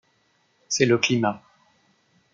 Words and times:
C'est 0.67 0.87
le 0.87 0.97
climat. 0.97 1.43